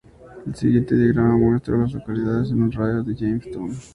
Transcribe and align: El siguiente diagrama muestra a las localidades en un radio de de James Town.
El 0.47 0.55
siguiente 0.55 0.95
diagrama 0.95 1.37
muestra 1.37 1.75
a 1.75 1.81
las 1.81 1.93
localidades 1.93 2.49
en 2.49 2.63
un 2.63 2.71
radio 2.71 3.03
de 3.03 3.13
de 3.13 3.19
James 3.19 3.51
Town. 3.51 3.69